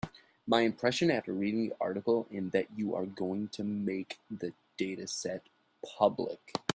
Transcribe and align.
My 0.47 0.61
impression 0.61 1.11
after 1.11 1.31
reading 1.31 1.69
the 1.69 1.75
article 1.79 2.27
is 2.31 2.49
that 2.53 2.75
you 2.75 2.95
are 2.95 3.05
going 3.05 3.49
to 3.49 3.63
make 3.63 4.17
the 4.31 4.51
dataset 4.79 5.41
public. 5.85 6.55